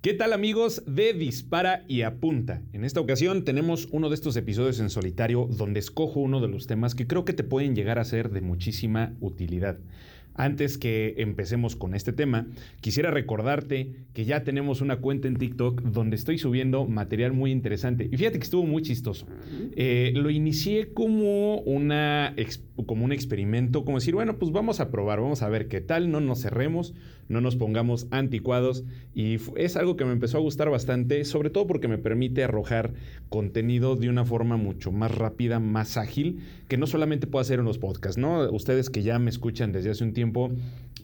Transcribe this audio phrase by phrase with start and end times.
[0.00, 2.62] ¿Qué tal amigos de Dispara y Apunta?
[2.72, 6.68] En esta ocasión tenemos uno de estos episodios en solitario donde escojo uno de los
[6.68, 9.80] temas que creo que te pueden llegar a ser de muchísima utilidad.
[10.38, 12.46] Antes que empecemos con este tema,
[12.80, 18.08] quisiera recordarte que ya tenemos una cuenta en TikTok donde estoy subiendo material muy interesante.
[18.08, 19.26] Y fíjate que estuvo muy chistoso.
[19.74, 22.36] Eh, lo inicié como, una,
[22.86, 26.12] como un experimento, como decir, bueno, pues vamos a probar, vamos a ver qué tal,
[26.12, 26.94] no nos cerremos,
[27.28, 28.84] no nos pongamos anticuados.
[29.14, 32.94] Y es algo que me empezó a gustar bastante, sobre todo porque me permite arrojar
[33.28, 37.64] contenido de una forma mucho más rápida, más ágil, que no solamente puedo hacer en
[37.64, 38.50] los podcasts, ¿no?
[38.50, 40.50] Ustedes que ya me escuchan desde hace un tiempo,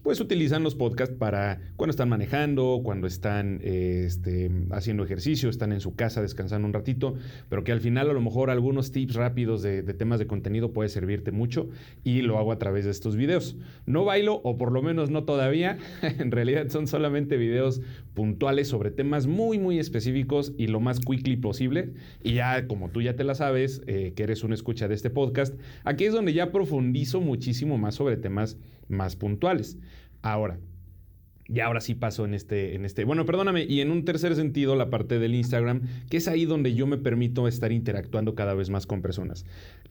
[0.04, 5.80] pues utilizan los podcasts para cuando están manejando, cuando están este, haciendo ejercicio, están en
[5.80, 7.14] su casa descansando un ratito,
[7.48, 10.90] pero que al final a lo mejor algunos tips rápidos de, temas de contenido puede
[10.90, 11.70] servirte mucho
[12.04, 13.56] y lo hago a través de estos videos.
[13.86, 17.80] No bailo, o por lo menos no todavía, en realidad son solamente videos
[18.12, 21.94] puntuales sobre temas muy, muy específicos y lo más quickly posible.
[22.22, 25.08] Y ya, como tú ya te la sabes, eh, que eres una escucha de este
[25.08, 29.78] podcast, aquí es donde ya profundizo muchísimo más sobre temas más puntuales.
[30.22, 30.58] Ahora,
[31.46, 33.04] y ahora sí paso en este, en este.
[33.04, 33.64] Bueno, perdóname.
[33.64, 36.96] Y en un tercer sentido, la parte del Instagram, que es ahí donde yo me
[36.96, 39.44] permito estar interactuando cada vez más con personas.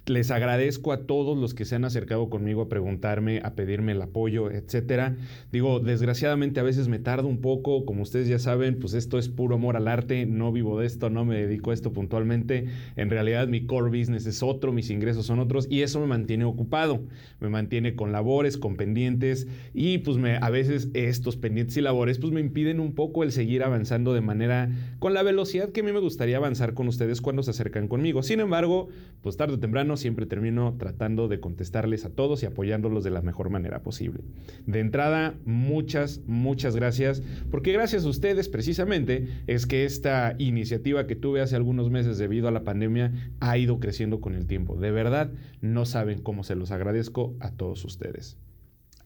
[0.06, 4.02] Les agradezco a todos los que se han acercado conmigo a preguntarme, a pedirme el
[4.02, 5.16] apoyo, etcétera.
[5.50, 7.86] Digo, desgraciadamente a veces me tardo un poco.
[7.86, 10.26] Como ustedes ya saben, pues esto es puro amor al arte.
[10.26, 12.66] No vivo de esto, no me dedico a esto puntualmente.
[12.98, 15.68] En realidad, mi core business es otro, mis ingresos son otros.
[15.70, 17.04] Y eso me mantiene ocupado.
[17.40, 19.48] Me mantiene con labores, con pendientes.
[19.74, 23.32] Y pues me, a veces estos pendientes y labores, pues me impiden un poco el
[23.32, 27.22] seguir avanzando de manera con la velocidad que a mí me gustaría avanzar con ustedes
[27.22, 28.22] cuando se acercan conmigo.
[28.22, 28.90] Sin embargo,
[29.22, 33.22] pues tarde o temprano siempre termino tratando de contestarles a todos y apoyándolos de la
[33.22, 34.22] mejor manera posible.
[34.66, 41.16] De entrada, muchas, muchas gracias, porque gracias a ustedes precisamente es que esta iniciativa que
[41.16, 44.76] tuve hace algunos meses debido a la pandemia ha ido creciendo con el tiempo.
[44.76, 48.38] De verdad, no saben cómo se los agradezco a todos ustedes.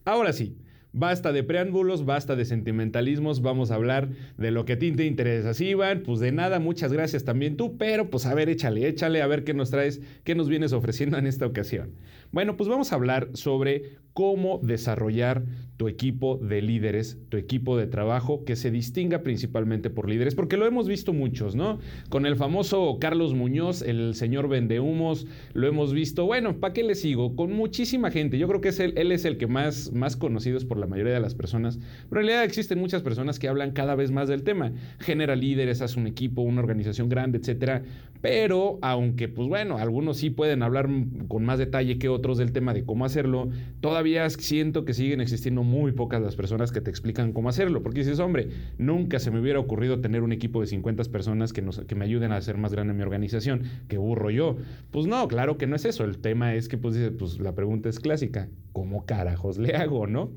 [0.06, 0.56] Ahora sí,
[0.94, 5.06] Basta de preámbulos, basta de sentimentalismos, vamos a hablar de lo que a ti te
[5.06, 5.53] interesa.
[5.53, 9.22] Sí, Iván, pues de nada, muchas gracias también tú, pero pues a ver, échale, échale,
[9.22, 11.92] a ver qué nos traes, qué nos vienes ofreciendo en esta ocasión.
[12.31, 15.44] Bueno, pues vamos a hablar sobre cómo desarrollar
[15.78, 20.58] tu equipo de líderes, tu equipo de trabajo que se distinga principalmente por líderes, porque
[20.58, 21.78] lo hemos visto muchos, ¿no?
[22.09, 26.96] Con el famoso Carlos Muñoz, el señor Vendehumos, lo hemos visto, bueno, ¿para qué le
[26.96, 27.36] sigo?
[27.36, 30.76] Con muchísima gente, yo creo que él es el que más, más conocido es por
[30.77, 31.79] la mayoría de las personas,
[32.09, 35.81] pero en realidad existen muchas personas que hablan cada vez más del tema, genera líderes,
[35.81, 37.83] hace un equipo, una organización grande, etcétera,
[38.21, 40.89] pero aunque pues bueno, algunos sí pueden hablar
[41.27, 43.49] con más detalle que otros del tema de cómo hacerlo,
[43.81, 47.83] todavía siento que siguen existiendo muy pocas las personas que te explican cómo hacerlo.
[47.83, 51.61] Porque dices, hombre, nunca se me hubiera ocurrido tener un equipo de 50 personas que,
[51.61, 53.63] nos, que me ayuden a hacer más grande mi organización.
[53.88, 54.57] que burro yo.
[54.91, 56.03] Pues no, claro que no es eso.
[56.03, 58.49] El tema es que, pues, pues la pregunta es clásica.
[58.73, 60.31] ¿Cómo carajos le hago, no?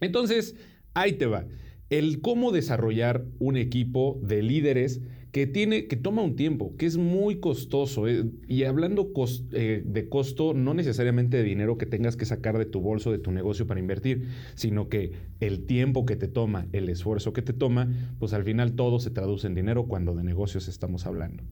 [0.00, 0.54] Entonces,
[0.94, 1.46] ahí te va
[1.90, 6.96] el cómo desarrollar un equipo de líderes que tiene que toma un tiempo, que es
[6.96, 9.12] muy costoso eh, y hablando
[9.52, 13.18] eh, de costo no necesariamente de dinero que tengas que sacar de tu bolso de
[13.18, 17.52] tu negocio para invertir, sino que el tiempo que te toma, el esfuerzo que te
[17.52, 21.44] toma, pues al final todo se traduce en dinero cuando de negocios estamos hablando.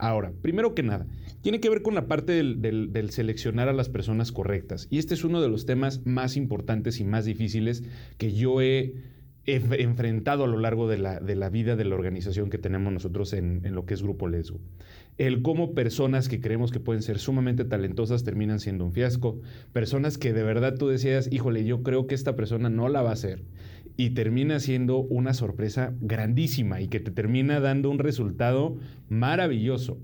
[0.00, 1.06] Ahora, primero que nada,
[1.42, 5.24] tiene que ver con la parte del seleccionar a las personas correctas y este es
[5.24, 7.84] uno de los temas más importantes y más difíciles
[8.18, 8.94] que yo he
[9.46, 13.74] enfrentado a lo largo de la, vida de la organización que tenemos nosotros en, en,
[13.74, 14.60] lo que es Grupo Lesgo.
[15.18, 19.40] El cómo personas que creemos que pueden ser sumamente talentosas terminan siendo un fiasco.
[19.72, 23.10] Personas que de verdad tú decías, híjole, yo creo que esta persona no la va
[23.10, 23.42] a hacer.
[24.00, 28.78] Y termina siendo una sorpresa grandísima y que te termina dando un resultado
[29.10, 29.98] maravilloso.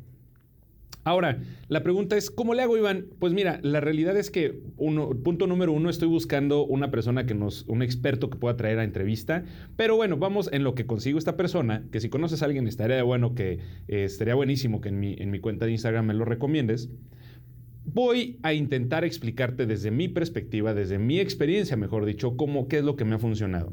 [1.03, 3.07] Ahora, la pregunta es, ¿cómo le hago, Iván?
[3.19, 7.35] Pues mira, la realidad es que, uno, punto número uno, estoy buscando una persona que
[7.35, 9.45] nos, un experto que pueda traer a entrevista,
[9.77, 13.03] pero bueno, vamos en lo que consigo esta persona, que si conoces a alguien estaría
[13.03, 16.27] bueno que, eh, estaría buenísimo que en mi, en mi cuenta de Instagram me lo
[16.27, 16.91] recomiendes.
[17.89, 22.85] Voy a intentar explicarte desde mi perspectiva, desde mi experiencia, mejor dicho, cómo, qué es
[22.85, 23.73] lo que me ha funcionado.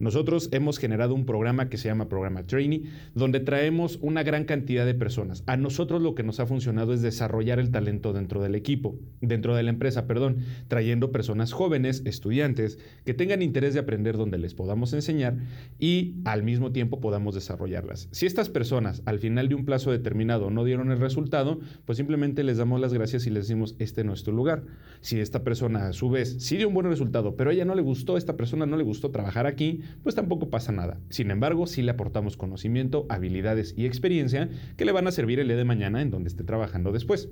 [0.00, 4.86] Nosotros hemos generado un programa que se llama Programa Trainee, donde traemos una gran cantidad
[4.86, 5.44] de personas.
[5.46, 9.54] A nosotros lo que nos ha funcionado es desarrollar el talento dentro del equipo, dentro
[9.54, 10.38] de la empresa, perdón,
[10.68, 15.36] trayendo personas jóvenes, estudiantes, que tengan interés de aprender donde les podamos enseñar
[15.78, 18.08] y al mismo tiempo podamos desarrollarlas.
[18.10, 22.42] Si estas personas al final de un plazo determinado no dieron el resultado, pues simplemente
[22.42, 24.64] les damos las gracias y les decimos, este no es tu lugar.
[25.02, 27.74] Si esta persona a su vez sí dio un buen resultado, pero a ella no
[27.74, 31.00] le gustó, esta persona no le gustó trabajar aquí, pues tampoco pasa nada.
[31.08, 35.48] Sin embargo, sí le aportamos conocimiento, habilidades y experiencia que le van a servir el
[35.48, 37.28] día de mañana en donde esté trabajando después.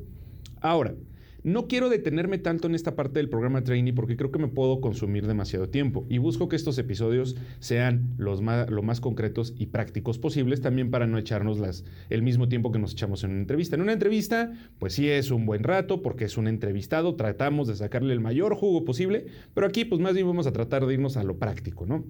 [0.61, 0.95] Ahora,
[1.45, 4.81] no quiero detenerme tanto en esta parte del programa Trainee porque creo que me puedo
[4.81, 9.67] consumir demasiado tiempo y busco que estos episodios sean los más, lo más concretos y
[9.67, 13.41] prácticos posibles también para no echarnos las, el mismo tiempo que nos echamos en una
[13.41, 13.77] entrevista.
[13.77, 17.77] En una entrevista, pues sí es un buen rato porque es un entrevistado, tratamos de
[17.77, 21.17] sacarle el mayor jugo posible, pero aquí pues más bien vamos a tratar de irnos
[21.17, 22.05] a lo práctico, ¿no?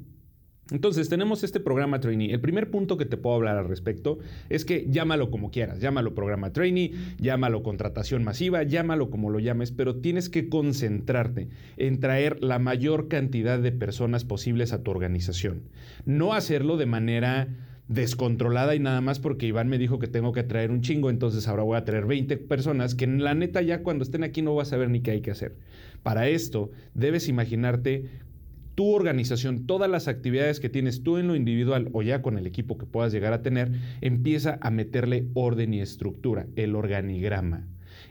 [0.71, 2.33] Entonces, tenemos este programa trainee.
[2.33, 4.19] El primer punto que te puedo hablar al respecto
[4.49, 5.81] es que llámalo como quieras.
[5.81, 12.01] Llámalo programa trainee, llámalo contratación masiva, llámalo como lo llames, pero tienes que concentrarte en
[12.01, 15.63] traer la mayor cantidad de personas posibles a tu organización.
[16.05, 17.49] No hacerlo de manera
[17.89, 21.49] descontrolada y nada más porque Iván me dijo que tengo que traer un chingo, entonces
[21.49, 24.55] ahora voy a traer 20 personas que en la neta ya cuando estén aquí no
[24.55, 25.57] vas a saber ni qué hay que hacer.
[26.03, 28.11] Para esto debes imaginarte
[28.79, 32.47] tu organización, todas las actividades que tienes tú en lo individual o ya con el
[32.47, 33.73] equipo que puedas llegar a tener,
[34.03, 37.67] empieza a meterle orden y estructura, el organigrama.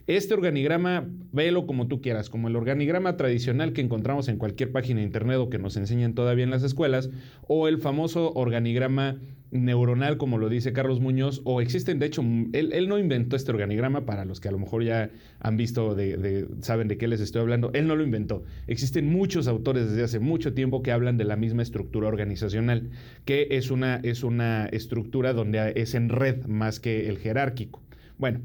[0.08, 5.02] Este organigrama, véelo como tú quieras, como el organigrama tradicional que encontramos en cualquier página
[5.02, 7.10] de internet o que nos enseñan todavía en las escuelas,
[7.46, 9.18] o el famoso organigrama
[9.52, 12.24] neuronal, como lo dice Carlos Muñoz, o existen, de hecho,
[12.54, 15.10] él, no inventó este organigrama, para los que a lo mejor ya
[15.42, 18.46] han visto, de, saben de qué les estoy hablando, él no lo inventó.
[18.68, 22.92] Existen muchos autores desde hace mucho tiempo que hablan de la misma estructura organizacional,
[23.26, 27.82] que es una, es una estructura donde es en red más que el jerárquico.
[28.18, 28.40] Bueno,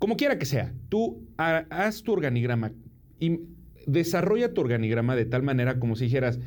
[0.00, 2.72] como quiera que sea, tú haz tu organigrama
[3.20, 3.40] y
[3.86, 6.40] desarrolla tu organigrama de tal manera como si dijeras,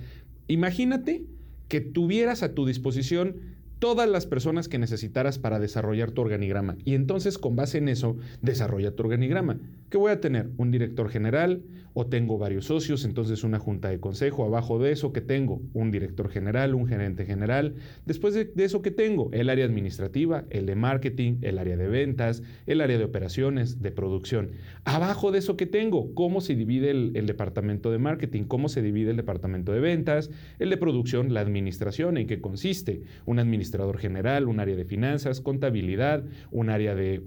[0.47, 1.23] imagínate
[1.67, 3.35] que tuvieras a tu disposición
[3.77, 6.77] todas las personas que necesitaras para desarrollar tu organigrama.
[6.83, 9.59] Y entonces, con base en eso, desarrolla tu organigrama.
[9.89, 10.49] ¿Qué voy a tener?
[10.57, 11.61] Un director general
[11.93, 14.45] o tengo varios socios, entonces una junta de consejo.
[14.45, 15.61] Abajo de eso, que tengo?
[15.73, 17.75] Un director general, un gerente general.
[18.05, 19.29] Después de, eso, ¿qué tengo?
[19.31, 23.91] El área administrativa, el de marketing, el área de ventas, el área de operaciones, de
[23.91, 24.51] producción.
[24.85, 26.13] Abajo de eso, ¿qué tengo?
[26.15, 28.43] ¿Cómo se divide el, departamento de marketing?
[28.43, 30.29] ¿Cómo se divide el departamento de ventas?
[30.59, 33.03] El de producción, la administración, ¿en qué consiste?
[33.25, 37.21] Administración administrador general, un área de finanzas, contabilidad, un área de,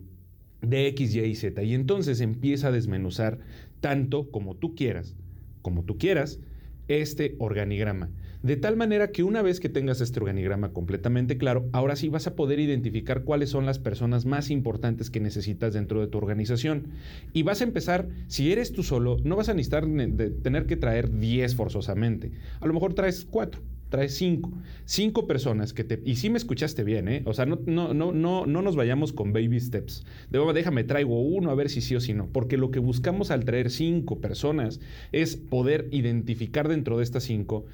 [0.61, 1.63] de X, Y y Z.
[1.63, 3.39] Y entonces empieza a desmenuzar
[3.87, 5.15] tanto como tú quieras,
[5.63, 6.41] como tú quieras,
[6.89, 8.11] este organigrama.
[8.43, 12.27] De tal manera que una vez que tengas este organigrama completamente claro, ahora sí vas
[12.27, 16.89] a poder identificar cuáles son las personas más importantes que necesitas dentro de tu organización.
[17.33, 20.77] Y vas a empezar, si eres tú solo, no vas a necesitar de tener que
[20.77, 22.33] traer 10 forzosamente.
[22.59, 23.63] A lo mejor traes 4
[23.97, 24.53] trae cinco.
[24.85, 26.03] Cinco personas que te...
[26.05, 27.23] Y sí me escuchaste bien, ¿eh?
[27.25, 30.05] O sea, no, no, no, no, no nos vayamos con baby steps.
[30.31, 32.29] De, déjame, traigo uno a ver si sí o si no.
[32.29, 34.81] Porque lo que buscamos al traer cinco personas
[35.13, 37.65] es poder identificar dentro de estas cinco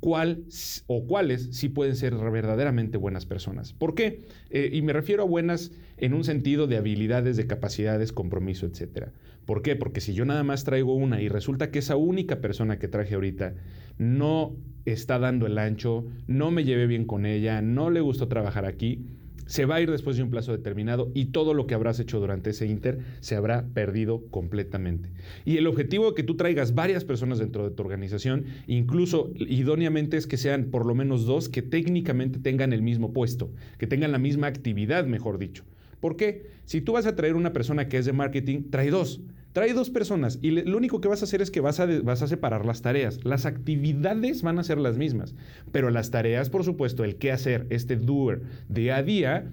[0.00, 0.44] cuál
[0.86, 3.72] o cuáles sí pueden ser verdaderamente buenas personas.
[3.72, 4.20] ¿Por qué?
[4.50, 9.08] Eh, y me refiero a buenas en un sentido de habilidades, de capacidades, compromiso, etc.
[9.44, 9.76] ¿Por qué?
[9.76, 13.14] Porque si yo nada más traigo una y resulta que esa única persona que traje
[13.14, 13.54] ahorita
[14.00, 14.56] no
[14.86, 19.04] está dando el ancho, no me llevé bien con ella, no le gustó trabajar aquí,
[19.44, 22.18] se va a ir después de un plazo determinado y todo lo que habrás hecho
[22.18, 25.10] durante ese inter se habrá perdido completamente.
[25.44, 30.16] Y el objetivo de que tú traigas varias personas dentro de tu organización, incluso idóneamente
[30.16, 34.12] es que sean por lo menos dos que técnicamente tengan el mismo puesto, que tengan
[34.12, 35.64] la misma actividad, mejor dicho.
[36.00, 36.46] ¿Por qué?
[36.64, 39.20] Si tú vas a traer una persona que es de marketing, trae dos.
[39.52, 42.22] Trae dos personas y lo único que vas a hacer es que vas a, vas
[42.22, 43.24] a separar las tareas.
[43.24, 45.34] Las actividades van a ser las mismas,
[45.72, 49.50] pero las tareas, por supuesto, el qué hacer, este doer día a día,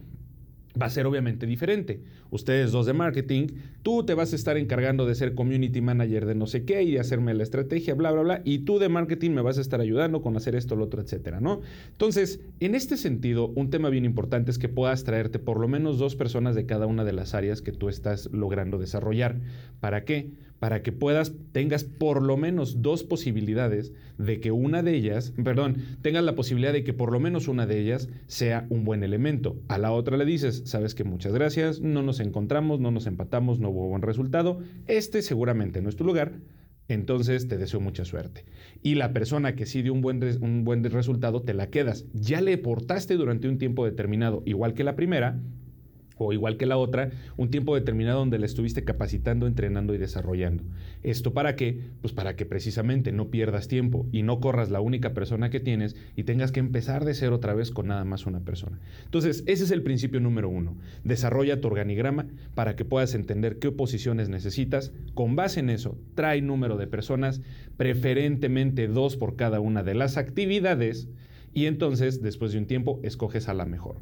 [0.82, 2.02] va a ser obviamente diferente.
[2.30, 3.48] Ustedes dos de marketing,
[3.84, 6.98] tú te vas a estar encargando de ser community manager de no sé qué y
[6.98, 10.22] hacerme la estrategia, bla, bla, bla, y tú de marketing me vas a estar ayudando
[10.22, 11.62] con hacer esto, lo otro, etcétera, ¿no?
[11.92, 15.98] Entonces, en este sentido, un tema bien importante es que puedas traerte por lo menos
[15.98, 19.38] dos personas de cada una de las áreas que tú estás logrando desarrollar.
[19.80, 20.32] ¿Para qué?
[20.60, 25.78] Para que puedas, tengas por lo menos dos posibilidades de que una de ellas, perdón,
[26.02, 29.58] tengas la posibilidad de que por lo menos una de ellas sea un buen elemento.
[29.68, 33.60] A la otra le dices, sabes que muchas gracias, no nos encontramos, no nos empatamos,
[33.60, 36.34] no hubo buen resultado, este seguramente no es tu lugar,
[36.88, 38.46] entonces te deseo mucha suerte.
[38.82, 42.06] Y la persona que sí dio un buen, un buen resultado, te la quedas.
[42.14, 45.40] Ya le portaste durante un tiempo determinado, igual que la primera,
[46.18, 50.64] o igual que la otra, un tiempo determinado donde la estuviste capacitando, entrenando y desarrollando.
[51.04, 51.80] ¿Esto para qué?
[52.02, 55.96] Pues para que precisamente no pierdas tiempo y no corras la única persona que tienes
[56.16, 58.80] y tengas que empezar de cero otra vez con nada más una persona.
[59.06, 60.76] Entonces, ese es el principio número uno.
[61.04, 64.92] Desarrolla tu organigrama para que puedas entender qué oposiciones necesitas.
[65.14, 67.42] Con base en eso, trae número de personas,
[67.78, 71.08] preferentemente dos por cada una de las actividades
[71.54, 73.98] y entonces después de un tiempo escoges a la mejor.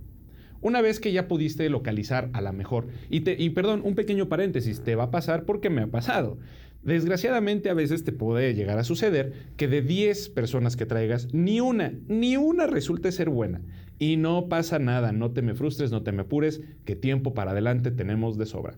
[0.66, 4.30] Una vez que ya pudiste localizar a la mejor, y, te, y perdón, un pequeño
[4.30, 6.40] paréntesis, te va a pasar porque me ha pasado.
[6.82, 11.62] Desgraciadamente a veces te puede llegar a suceder que de 10 personas que traigas, ni
[11.62, 13.62] una, ni una resulte ser buena.
[14.00, 17.52] Y no pasa nada, no te me frustres, no te me apures, que tiempo para
[17.52, 18.74] adelante tenemos de sobra.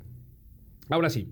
[0.90, 1.32] Ahora sí,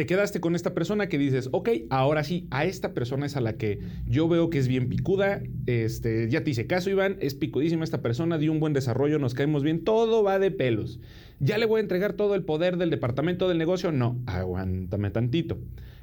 [0.00, 3.42] te quedaste con esta persona que dices, ok, ahora sí, a esta persona es a
[3.42, 7.34] la que yo veo que es bien picuda, este, ya te hice caso, Iván, es
[7.34, 11.00] picudísima esta persona, dio un buen desarrollo, nos caemos bien, todo va de pelos.
[11.38, 13.92] ¿Ya le voy a entregar todo el poder del departamento del negocio?
[13.92, 15.58] No, aguántame tantito.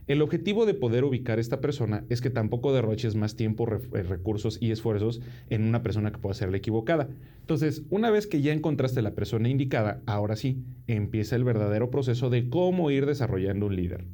[0.08, 4.04] El objetivo de poder ubicar a esta persona es que tampoco derroches más tiempo, eh,
[4.04, 7.10] recursos y esfuerzos en una persona que pueda ser la equivocada.
[7.42, 12.30] Entonces, una vez que ya encontraste la persona indicada, ahora sí, empieza el verdadero proceso
[12.30, 14.06] de cómo ir desarrollando un líder.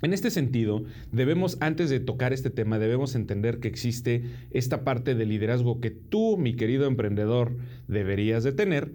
[0.00, 5.14] En este sentido, debemos, antes de tocar este tema, debemos entender que existe esta parte
[5.14, 7.56] de liderazgo que tú, mi querido emprendedor,
[7.88, 8.92] deberías de tener,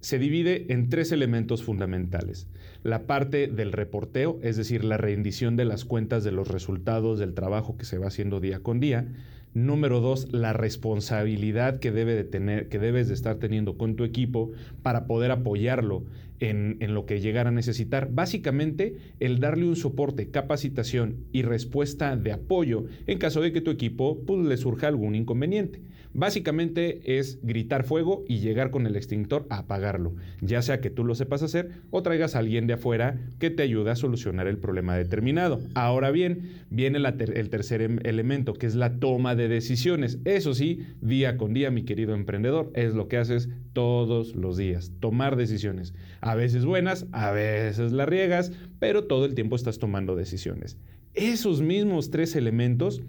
[0.00, 2.46] se divide en tres elementos fundamentales.
[2.82, 7.34] La parte del reporteo, es decir, la rendición de las cuentas de los resultados del
[7.34, 9.06] trabajo que se va haciendo día con día.
[9.52, 14.04] Número dos, la responsabilidad que, debe de tener, que debes de estar teniendo con tu
[14.04, 14.52] equipo
[14.82, 16.04] para poder apoyarlo
[16.40, 18.10] en, lo que llegara a necesitar.
[18.12, 23.70] Básicamente, el darle un soporte, capacitación y respuesta de apoyo en caso de que tu
[23.70, 25.82] equipo pues, le surja algún inconveniente.
[26.12, 31.04] Básicamente es gritar fuego y llegar con el extintor a apagarlo, ya sea que tú
[31.04, 34.58] lo sepas hacer o traigas a alguien de afuera que te ayude a solucionar el
[34.58, 35.60] problema determinado.
[35.74, 40.18] Ahora bien, viene el tercer em, elemento, que es la toma de decisiones.
[40.24, 44.92] Eso sí, día con día, mi querido emprendedor, es lo que haces todos los días,
[44.98, 45.94] tomar decisiones.
[46.30, 50.76] A veces buenas, a veces las riegas, pero todo el tiempo estás tomando decisiones.
[51.12, 53.02] Esos mismos tres elementos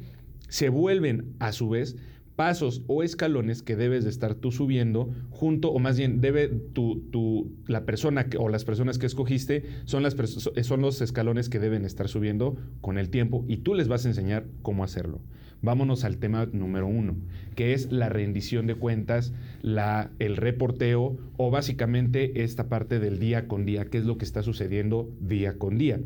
[0.49, 1.97] se vuelven a su vez
[2.35, 7.51] pasos o escalones que debes de estar tú subiendo junto, o más bien debe tu,
[7.67, 10.15] la persona o las personas que escogiste son, las
[10.63, 14.09] son los escalones que deben estar subiendo con el tiempo y tú les vas a
[14.09, 15.21] enseñar cómo hacerlo.
[15.61, 17.15] Vámonos al tema número uno,
[17.55, 23.47] que es la rendición de cuentas, la, el reporteo o básicamente esta parte del día
[23.47, 25.99] con día, qué es lo que está sucediendo día con día.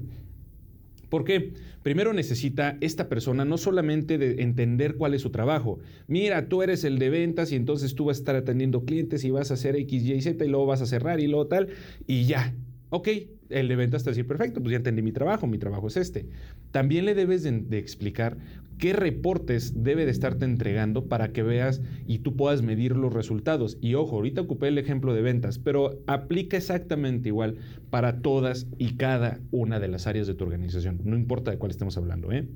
[1.09, 1.53] ¿Por qué?
[1.83, 5.79] Primero necesita esta persona no solamente de entender cuál es su trabajo.
[6.07, 9.31] Mira, tú eres el de ventas y entonces tú vas a estar atendiendo clientes y
[9.31, 11.69] vas a hacer X, Y, Z y luego vas a cerrar y luego tal
[12.07, 12.53] y ya.
[12.89, 13.09] Ok,
[13.49, 16.25] el de ventas te decir, perfecto, pues ya entendí mi trabajo, mi trabajo es este.
[16.71, 18.37] También le debes de, explicar
[18.77, 23.77] qué reportes debe de estarte entregando para que veas y tú puedas medir los resultados.
[23.81, 27.57] Y ojo, ahorita ocupé el ejemplo de ventas, pero aplica exactamente igual
[27.89, 31.71] para todas y cada una de las áreas de tu organización, no importa de cuál
[31.71, 32.47] estemos hablando, ¿eh?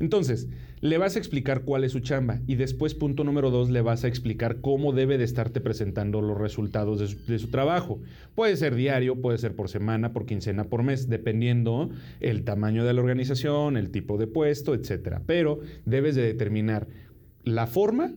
[0.00, 0.48] Entonces,
[0.80, 4.04] le vas a explicar cuál es su chamba y después, punto número dos, le vas
[4.04, 8.00] a explicar cómo debe de estarte presentando los resultados de su, trabajo.
[8.34, 11.90] Puede ser diario, puede ser por semana, por quincena, por mes, dependiendo
[12.20, 15.20] el tamaño de la organización, el tipo de puesto, etc.
[15.26, 16.86] Pero debes de determinar
[17.42, 18.14] la forma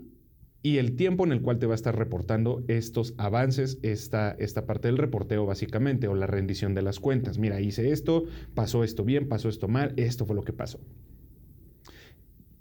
[0.64, 4.68] y el tiempo en el cual te va a estar reportando estos avances, esta, esta
[4.68, 7.40] parte del reporteo básicamente, o la rendición de las cuentas.
[7.40, 10.80] Mira, hice esto, pasó esto bien, pasó esto mal, esto fue lo que pasó.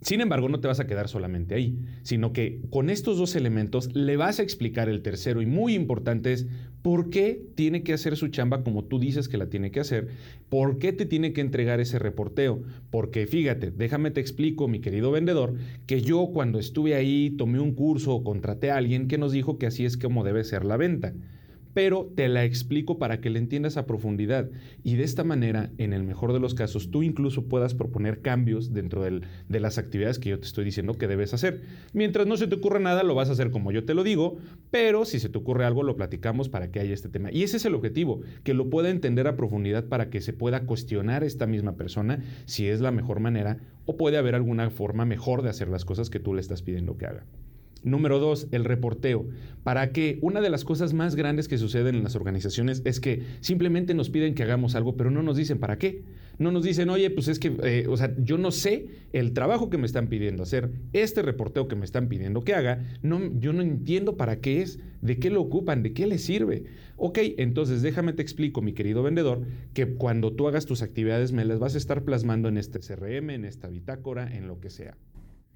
[0.02, 3.94] Sin embargo, no te vas a quedar solamente ahí, sino que con estos dos elementos
[3.94, 6.46] le vas a explicar el tercero y muy importante es
[6.80, 10.08] por qué tiene que hacer su chamba como tú dices que la tiene que hacer,
[10.48, 12.62] por qué te tiene que entregar ese reporteo.
[12.90, 15.54] Porque fíjate, déjame te explico, mi querido vendedor,
[15.86, 19.58] que yo cuando estuve ahí tomé un curso o contraté a alguien que nos dijo
[19.58, 21.12] que así es como debe ser la venta
[21.74, 24.50] pero te la explico para que la entiendas a profundidad
[24.82, 28.72] y de esta manera, en el mejor de los casos, tú incluso puedas proponer cambios
[28.72, 31.62] dentro de las actividades que yo te estoy diciendo que debes hacer.
[31.92, 34.38] Mientras no se te ocurra nada, lo vas a hacer como yo te lo digo,
[34.70, 37.30] pero si se te ocurre algo, lo platicamos para que haya este tema.
[37.32, 40.66] Y ese es el objetivo, que lo pueda entender a profundidad para que se pueda
[40.66, 45.42] cuestionar esta misma persona si es la mejor manera o puede haber alguna forma mejor
[45.42, 47.24] de hacer las cosas que tú le estás pidiendo que haga.
[47.82, 49.26] Número dos, el reporteo.
[49.62, 53.22] Para que una de las cosas más grandes que suceden en las organizaciones es que
[53.40, 56.02] simplemente nos piden que hagamos algo, pero no nos dicen para qué.
[56.38, 59.68] No nos dicen, oye, pues es que, eh, o sea, yo no sé el trabajo
[59.68, 63.52] que me están pidiendo hacer, este reporteo que me están pidiendo que haga, no, yo
[63.52, 66.64] no entiendo para qué es, de qué lo ocupan, de qué le sirve.
[66.96, 69.42] Ok, entonces déjame te explico, mi querido vendedor,
[69.74, 73.30] que cuando tú hagas tus actividades me las vas a estar plasmando en este CRM,
[73.30, 74.96] en esta bitácora, en lo que sea.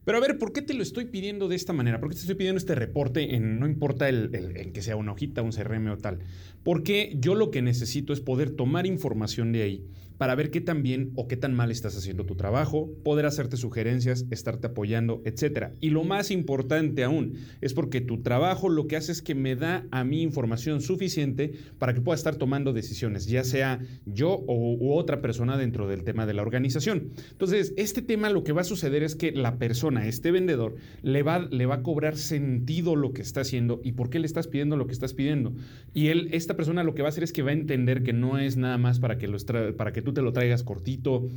[0.04, 1.98] Pero a ver, ¿por qué te lo estoy pidiendo de esta manera?
[1.98, 5.12] ¿Por qué te estoy pidiendo este reporte en, no importa el, en que sea una
[5.12, 6.18] hojita, un CRM o tal?
[6.62, 9.84] Porque yo lo que necesito es poder tomar información de ahí,
[10.18, 13.56] para ver qué tan bien o qué tan mal estás haciendo tu trabajo, poder hacerte
[13.56, 15.72] sugerencias, estarte apoyando, etc.
[15.80, 19.56] Y lo más importante aún es porque tu trabajo lo que hace es que me
[19.56, 24.74] da a mí información suficiente para que pueda estar tomando decisiones, ya sea yo o,
[24.74, 27.10] u otra persona dentro del tema de la organización.
[27.30, 31.22] Entonces, este tema lo que va a suceder es que la persona, este vendedor, le
[31.22, 34.48] va, le va a cobrar sentido lo que está haciendo y por qué le estás
[34.48, 35.54] pidiendo lo que estás pidiendo.
[35.92, 38.12] Y él, esta persona lo que va a hacer es que va a entender que
[38.12, 39.38] no es nada más para que, lo
[39.76, 41.28] para que tú te lo traigas cortito,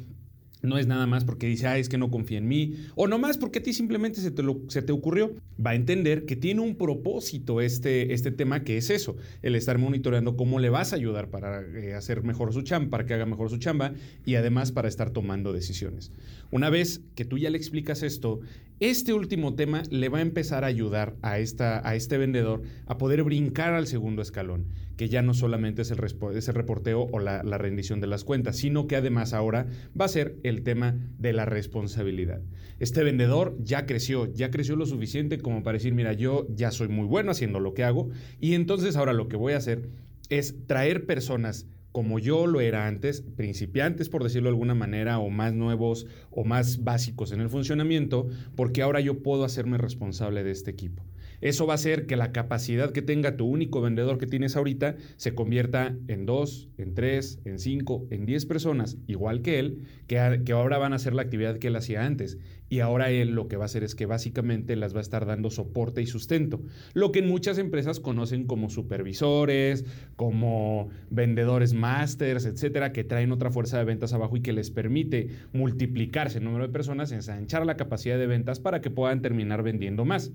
[0.62, 3.20] no es nada más porque dice, ah, es que no confía en mí, o no
[3.20, 5.34] más porque a ti simplemente se te, se te ocurrió.
[5.64, 9.78] Va a entender que tiene un propósito este, este tema, que es eso, el estar
[9.78, 13.26] monitoreando cómo le vas a ayudar para eh, hacer mejor su chamba, para que haga
[13.26, 13.94] mejor su chamba
[14.26, 16.12] y además para estar tomando decisiones.
[16.52, 18.40] Una vez que tú ya le explicas esto,
[18.80, 22.98] este último tema le va a empezar a ayudar a, esta, a este vendedor a
[22.98, 24.68] poder brincar al segundo escalón,
[24.98, 28.86] que ya no solamente es el, reporteo o la, la rendición de las cuentas, sino
[28.86, 29.66] que además ahora
[30.00, 32.42] va a ser el tema de la responsabilidad.
[32.80, 36.88] Este vendedor ya creció, ya creció lo suficiente como para decir, mira, yo ya soy
[36.88, 39.90] muy bueno haciendo lo que hago y entonces ahora lo que voy a hacer
[40.30, 41.68] es traer personas
[41.98, 46.44] como yo lo era antes, principiantes por decirlo de alguna manera, o más nuevos o
[46.44, 51.07] más básicos en el funcionamiento, porque ahora yo puedo hacerme responsable de este equipo.
[51.42, 54.96] Eso va a hacer que la capacidad que tenga tu único vendedor que tienes ahorita
[55.18, 60.18] se convierta en dos, en tres, en cinco, en diez personas, igual que él, que,
[60.52, 62.38] ahora van a hacer la actividad que él hacía antes.
[62.70, 65.26] Y ahora él lo que va a hacer es que básicamente las va a estar
[65.26, 66.62] dando soporte y sustento.
[66.94, 73.52] Lo que en muchas empresas conocen como supervisores, como vendedores masters, etcétera, que traen otra
[73.52, 77.78] fuerza de ventas abajo y que les permite multiplicarse el número de personas, ensanchar la
[77.78, 80.34] capacidad de ventas para que puedan terminar vendiendo más.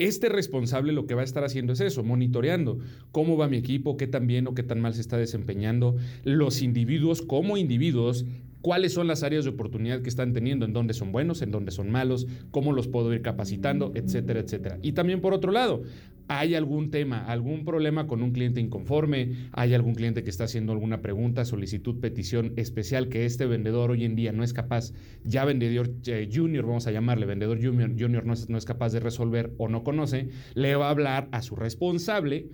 [0.00, 2.78] Este responsable lo que va a estar haciendo es eso, monitoreando
[3.12, 6.62] cómo va mi equipo, qué tan bien o qué tan mal se está desempeñando, los
[6.62, 8.24] individuos como individuos
[8.62, 11.70] cuáles son las áreas de oportunidad que están teniendo, en dónde son buenos, en dónde
[11.70, 14.78] son malos, cómo los puedo ir capacitando, etcétera, etcétera.
[14.82, 15.82] Y también por otro lado,
[16.30, 20.70] hay algún tema, algún problema con un cliente inconforme, hay algún cliente que está haciendo
[20.70, 24.92] alguna pregunta, solicitud, petición especial que este vendedor hoy en día no es capaz,
[25.24, 28.92] ya vendedor eh, junior, vamos a llamarle, vendedor junior, junior no, es, no es capaz
[28.92, 32.46] de resolver o no conoce, le va a hablar a su responsable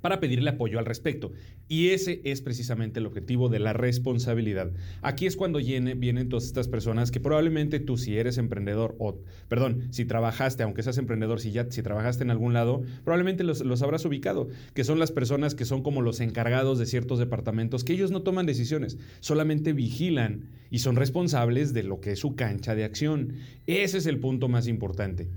[0.00, 1.32] para pedirle apoyo al respecto.
[1.68, 4.72] Y ese es precisamente el objetivo de la responsabilidad.
[5.02, 9.88] Aquí es cuando vienen todas estas personas que probablemente tú si eres emprendedor o, perdón,
[9.90, 13.82] si trabajaste, aunque seas emprendedor, si ya si trabajaste en algún lado, probablemente los, los
[13.82, 17.92] habrás ubicado, que son las personas que son como los encargados de ciertos departamentos, que
[17.92, 22.74] ellos no toman decisiones, solamente vigilan y son responsables de lo que es su cancha
[22.74, 23.34] de acción.
[23.66, 25.28] Ese es el punto más importante.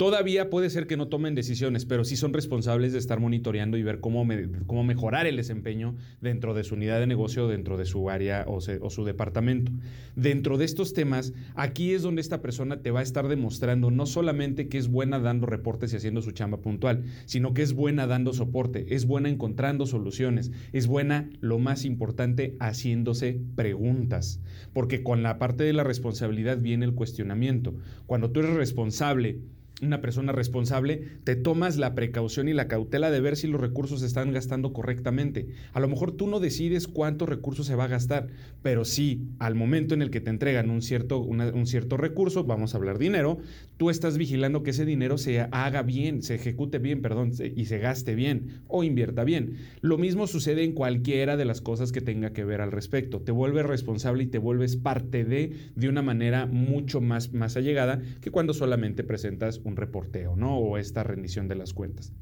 [0.00, 3.82] Todavía puede ser que no tomen decisiones, pero sí son responsables de estar monitoreando y
[3.82, 8.46] ver cómo, mejorar el desempeño dentro de su unidad de negocio, dentro de su área
[8.48, 9.72] o, o, su departamento.
[10.16, 14.06] Dentro de estos temas, aquí es donde esta persona te va a estar demostrando no
[14.06, 18.06] solamente que es buena dando reportes y haciendo su chamba puntual, sino que es buena
[18.06, 24.40] dando soporte, es buena encontrando soluciones, es buena, lo más importante, haciéndose preguntas.
[24.72, 27.74] Porque con la parte de la responsabilidad viene el cuestionamiento.
[28.06, 29.40] Cuando tú eres responsable,
[29.82, 34.00] una persona responsable, te tomas la precaución y la cautela de ver si los recursos
[34.00, 35.48] se están gastando correctamente.
[35.72, 38.28] A lo mejor tú no decides cuántos recursos se va a gastar,
[38.62, 42.74] pero sí, al momento en el que te entregan un cierto, un cierto recurso, vamos
[42.74, 43.38] a hablar dinero,
[43.76, 47.78] tú estás vigilando que ese dinero se haga bien, se ejecute bien, perdón, y se
[47.78, 49.56] gaste bien o invierta bien.
[49.80, 53.20] Lo mismo sucede en cualquiera de las cosas que tenga que ver al respecto.
[53.20, 58.00] Te vuelves responsable y te vuelves parte de de una manera mucho más, más allegada
[58.20, 60.58] que cuando solamente presentas reporteo, ¿no?
[60.58, 62.12] O esta rendición de las cuentas.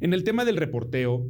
[0.00, 1.26] En el tema del reporteo,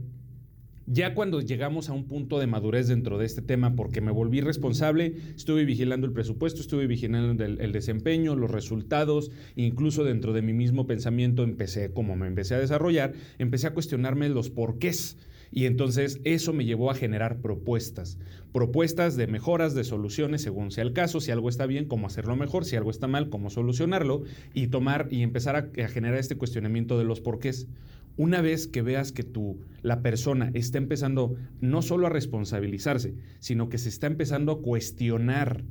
[0.87, 4.41] ya cuando llegamos a un punto de madurez dentro de este tema, porque me volví
[4.41, 10.53] responsable, estuve vigilando el presupuesto, estuve vigilando el, desempeño, los resultados, incluso dentro de mi
[10.53, 15.17] mismo pensamiento empecé, como me empecé a desarrollar, empecé a cuestionarme los porqués.
[15.57, 18.19] Y entonces eso me llevó a generar propuestas,
[18.53, 22.35] propuestas de mejoras, de soluciones según sea el caso, si algo está bien, cómo hacerlo
[22.35, 26.99] mejor, si algo está mal, cómo solucionarlo y tomar y empezar a, generar este cuestionamiento
[26.99, 27.69] de los porqués.
[28.17, 33.69] Una vez que veas que tú, la persona, está empezando no solo a responsabilizarse, sino
[33.69, 35.63] que se está empezando a cuestionar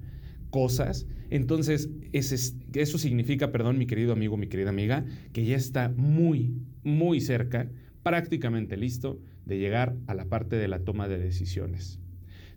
[0.49, 6.53] cosas, entonces eso significa, perdón, mi querido amigo, mi querida amiga, que ya está muy,
[6.83, 7.69] muy cerca,
[8.01, 11.99] prácticamente listo de llegar a la parte de la toma de decisiones.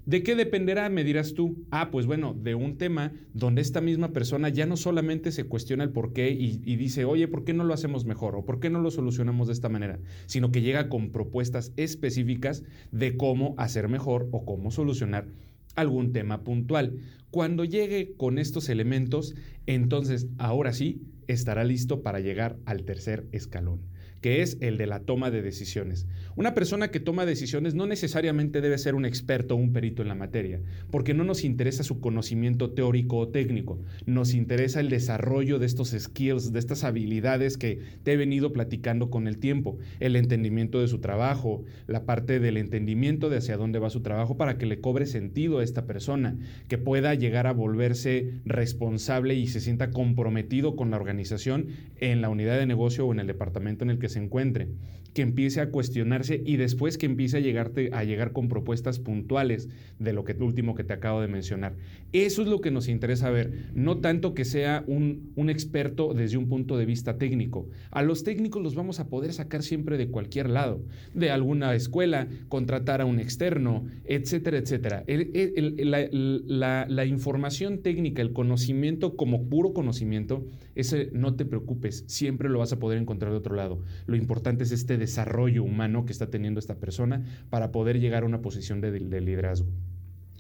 [0.07, 0.89] ¿De qué dependerá?
[0.89, 1.67] Me dirás tú.
[1.73, 5.83] Ah, pues bueno, de un tema donde esta misma persona ya no solamente se cuestiona
[5.83, 8.37] el por qué y, y, dice, oye, ¿por qué no lo hacemos mejor?
[8.37, 9.99] ¿O por qué no lo solucionamos de esta manera?
[10.27, 15.27] Sino que llega con propuestas específicas de cómo hacer mejor o cómo solucionar
[15.75, 17.01] algún tema puntual.
[17.33, 19.35] Cuando llegue con estos elementos,
[19.67, 23.81] entonces ahora sí estará listo para llegar al tercer escalón
[24.27, 26.09] que es el de la toma de decisiones.
[26.35, 30.09] Una persona que toma decisiones no necesariamente debe ser un experto o un perito en
[30.09, 30.61] la materia,
[30.91, 35.91] porque no nos interesa su conocimiento teórico o técnico, nos interesa el desarrollo de estos
[35.97, 40.89] skills, de estas habilidades que te he venido platicando con el tiempo, el entendimiento de
[40.89, 44.81] su trabajo, la parte del entendimiento de hacia dónde va su trabajo para que le
[44.81, 46.37] cobre sentido a esta persona,
[46.67, 52.29] que pueda llegar a volverse responsable y se sienta comprometido con la organización en la
[52.29, 54.69] unidad de negocio o en el departamento en el que se encuentre,
[55.17, 59.71] que empiece a cuestionarse y después que empiece a, llegarte, a llegar con propuestas puntuales
[59.99, 61.75] de lo que último que te acabo de mencionar.
[62.13, 66.37] Eso es lo que nos interesa ver, no tanto que sea un, un experto desde
[66.37, 67.67] un punto de vista técnico.
[67.91, 72.29] A los técnicos los vamos a poder sacar siempre de cualquier lado, de alguna escuela,
[72.49, 75.03] contratar a un externo, etcétera, etcétera.
[75.07, 82.59] la, la información técnica, el conocimiento como puro conocimiento, ese no te preocupes, siempre lo
[82.59, 83.83] vas a poder encontrar de otro lado.
[84.07, 88.27] Lo importante es este desarrollo humano que está teniendo esta persona para poder llegar a
[88.27, 89.69] una posición de, liderazgo.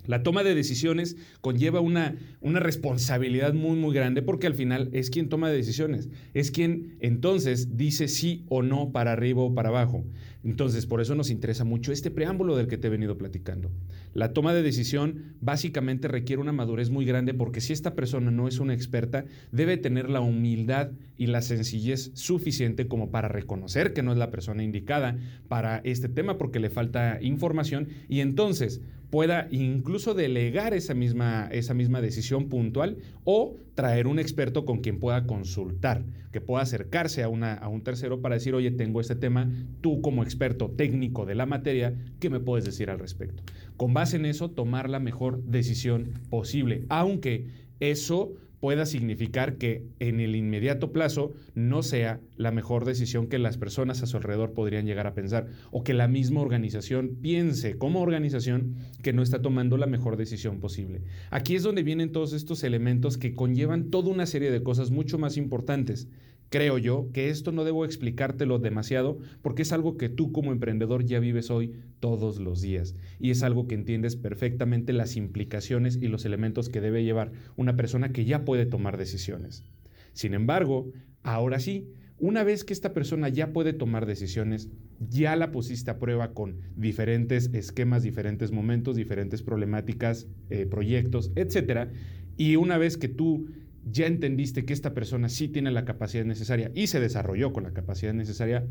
[0.07, 5.11] La toma de decisiones conlleva una, una, responsabilidad muy, muy grande porque al final es
[5.11, 10.05] quien toma decisiones, es quien entonces dice sí o no para arriba o para abajo.
[10.47, 13.73] Entonces, por eso nos interesa mucho este preámbulo del que te he venido platicando.
[14.15, 18.47] La toma de decisión básicamente requiere una madurez muy grande porque si esta persona no
[18.47, 24.05] es una experta, debe tener la humildad y la sencillez suficiente como para reconocer que
[24.05, 28.81] no es la persona indicada para este tema porque le falta información y entonces
[29.11, 34.99] pueda incluso delegar esa misma, esa misma decisión puntual o traer un experto con quien
[34.99, 39.15] pueda consultar, que pueda acercarse a, una, a un tercero para decir, oye, tengo este
[39.15, 40.36] tema, tú como experto
[40.77, 43.42] técnico de la materia, ¿qué me puedes decir al respecto?
[43.77, 47.46] Con base en eso, tomar la mejor decisión posible, aunque
[47.81, 53.59] eso pueda significar que en el inmediato plazo no sea la mejor decisión que las
[53.59, 58.01] personas a su alrededor podrían llegar a pensar o que la misma organización piense como
[58.01, 61.03] organización que no está tomando la mejor decisión posible.
[61.31, 65.18] Aquí es donde vienen todos estos elementos que conllevan toda una serie de cosas mucho
[65.18, 66.09] más importantes
[66.49, 71.05] Creo yo que esto no debo explicártelo demasiado porque es algo que tú como emprendedor
[71.05, 76.09] ya vives hoy todos los días y es algo que entiendes perfectamente las implicaciones y
[76.09, 79.65] los elementos que debe llevar una persona que ya puede tomar decisiones.
[80.13, 85.51] Sin embargo, ahora sí, una vez que esta persona ya puede tomar decisiones, ya la
[85.51, 91.91] pusiste a prueba con diferentes esquemas, diferentes momentos, diferentes problemáticas, eh, proyectos, etc.
[92.39, 93.49] Y una vez que tú
[93.87, 97.72] ya entendiste que esta persona sí tiene la capacidad necesaria y se desarrolló con la
[97.72, 98.66] capacidad necesaria,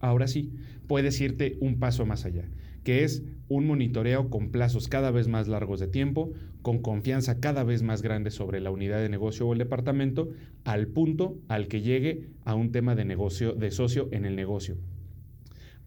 [0.00, 0.52] ahora sí
[0.86, 2.48] puedes irte un paso más allá,
[2.82, 7.62] que es un monitoreo con plazos cada vez más largos de tiempo, con confianza cada
[7.62, 10.30] vez más grande sobre la unidad de negocio o el departamento,
[10.64, 14.76] al punto al que llegue a un tema de negocio, de socio en el negocio.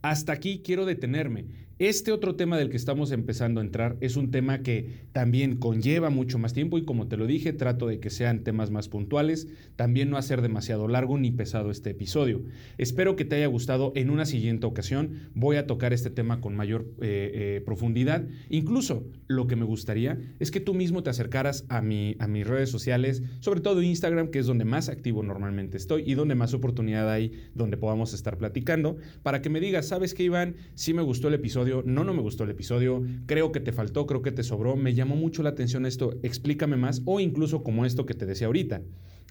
[0.02, 4.32] Hasta aquí quiero detenerme este otro tema del que estamos empezando a entrar es un
[4.32, 8.10] tema que también conlleva mucho más tiempo y como te lo dije, trato de que
[8.10, 12.44] sean temas más puntuales, también no hacer demasiado largo ni pesado este episodio.
[12.78, 13.94] Espero que te haya gustado.
[13.96, 18.28] En una siguiente ocasión voy a tocar este tema con mayor eh, eh, profundidad.
[18.50, 21.82] Incluso lo que me gustaría es que tú mismo te acercaras a, a
[22.28, 26.36] mis redes sociales, sobre todo Instagram, que es donde más activo normalmente estoy y donde
[26.36, 30.58] más oportunidad hay donde podamos estar platicando, para que me digas, ¿sabes qué, Iván?
[30.76, 34.06] Si me gustó el episodio no, no me gustó el episodio, creo que te faltó,
[34.06, 37.86] creo que te sobró, me llamó mucho la atención esto, explícame más, o incluso como
[37.86, 38.82] esto que te decía ahorita.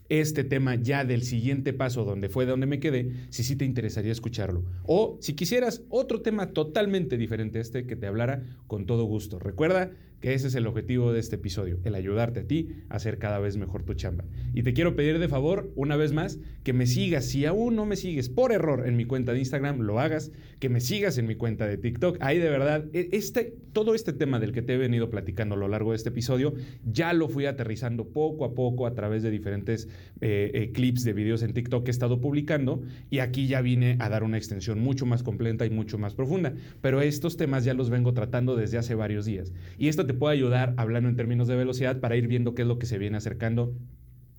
[0.09, 4.11] Este tema ya del siguiente paso, donde fue donde me quedé, si sí te interesaría
[4.11, 4.65] escucharlo.
[4.85, 9.39] O si quisieras otro tema totalmente diferente a este que te hablara, con todo gusto.
[9.39, 13.19] Recuerda que ese es el objetivo de este episodio, el ayudarte a ti a hacer
[13.19, 14.25] cada vez mejor tu chamba.
[14.55, 17.27] Y te quiero pedir de favor, una vez más, que me sigas.
[17.27, 20.33] Si aún no me sigues por error en mi cuenta de Instagram, lo hagas.
[20.59, 22.19] Que me sigas en mi cuenta de TikTok.
[22.21, 25.59] Ahí de verdad, e, este, todo este tema del que te he venido platicando a
[25.59, 26.55] lo largo de este episodio,
[26.85, 29.89] ya lo fui aterrizando poco a poco a través de diferentes
[30.21, 32.83] eh, eh, clips de videos en TikTok que he estado publicando.
[33.11, 36.55] Y aquí ya vine a dar una extensión mucho más completa y mucho más profunda.
[36.81, 39.53] Pero estos temas ya los vengo tratando desde hace varios días.
[39.79, 42.81] Y te puede ayudar hablando en términos de velocidad para ir viendo qué es lo
[42.81, 43.73] que se viene acercando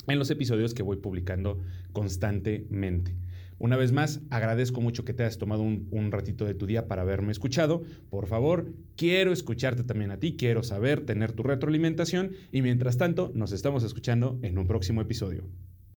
[0.07, 1.59] en los episodios que voy publicando
[1.93, 3.15] constantemente.
[3.59, 6.87] Una vez más, agradezco mucho que te hayas tomado un, un, ratito de tu día
[6.87, 7.83] para haberme escuchado.
[8.09, 13.31] Por favor, quiero escucharte también a ti, quiero saber, tener tu retroalimentación y mientras tanto,
[13.35, 15.43] nos estamos escuchando en un próximo episodio.